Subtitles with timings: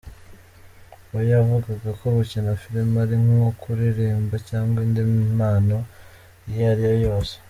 [1.11, 5.01] We yavugaga ko gukina film ari nko kuririmba cyangwa indi
[5.37, 5.77] mpano
[6.51, 7.33] iyo ariyo yose.